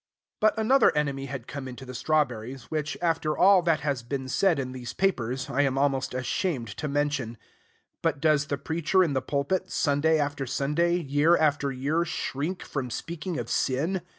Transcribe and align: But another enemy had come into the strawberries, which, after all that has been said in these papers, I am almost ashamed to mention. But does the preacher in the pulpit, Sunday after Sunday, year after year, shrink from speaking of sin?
But 0.39 0.57
another 0.57 0.89
enemy 0.97 1.27
had 1.27 1.45
come 1.45 1.67
into 1.67 1.85
the 1.85 1.93
strawberries, 1.93 2.71
which, 2.71 2.97
after 3.03 3.37
all 3.37 3.61
that 3.61 3.81
has 3.81 4.01
been 4.01 4.27
said 4.29 4.57
in 4.57 4.71
these 4.71 4.93
papers, 4.93 5.47
I 5.47 5.61
am 5.61 5.77
almost 5.77 6.15
ashamed 6.15 6.69
to 6.77 6.87
mention. 6.87 7.37
But 8.01 8.19
does 8.19 8.47
the 8.47 8.57
preacher 8.57 9.03
in 9.03 9.13
the 9.13 9.21
pulpit, 9.21 9.69
Sunday 9.71 10.17
after 10.17 10.47
Sunday, 10.47 10.95
year 10.95 11.37
after 11.37 11.71
year, 11.71 12.03
shrink 12.03 12.63
from 12.63 12.89
speaking 12.89 13.37
of 13.37 13.47
sin? 13.47 14.01